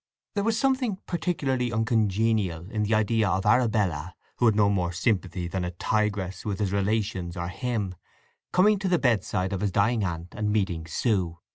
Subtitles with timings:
[0.33, 5.47] There was something particularly uncongenial in the idea of Arabella, who had no more sympathy
[5.47, 7.93] than a tigress with his relations or him,
[8.51, 11.37] coming to the bedside of his dying aunt, and meeting Sue.